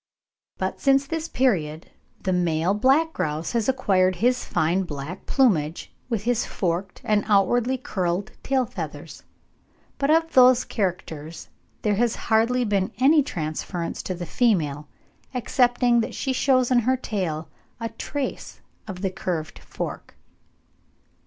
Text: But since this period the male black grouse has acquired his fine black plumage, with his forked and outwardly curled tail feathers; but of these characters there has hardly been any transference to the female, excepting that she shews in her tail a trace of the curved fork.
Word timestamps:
But 0.57 0.79
since 0.79 1.05
this 1.05 1.27
period 1.27 1.91
the 2.23 2.33
male 2.33 2.73
black 2.73 3.13
grouse 3.13 3.51
has 3.51 3.69
acquired 3.69 4.15
his 4.15 4.43
fine 4.45 4.81
black 4.81 5.27
plumage, 5.27 5.93
with 6.09 6.23
his 6.23 6.43
forked 6.43 7.01
and 7.03 7.23
outwardly 7.27 7.77
curled 7.77 8.31
tail 8.41 8.65
feathers; 8.65 9.21
but 9.99 10.09
of 10.09 10.33
these 10.33 10.63
characters 10.65 11.49
there 11.83 11.97
has 11.97 12.15
hardly 12.15 12.65
been 12.65 12.91
any 12.97 13.21
transference 13.21 14.01
to 14.01 14.15
the 14.15 14.25
female, 14.25 14.87
excepting 15.35 15.99
that 16.01 16.15
she 16.15 16.33
shews 16.33 16.71
in 16.71 16.79
her 16.79 16.97
tail 16.97 17.47
a 17.79 17.89
trace 17.89 18.59
of 18.87 19.03
the 19.03 19.11
curved 19.11 19.59
fork. 19.59 20.15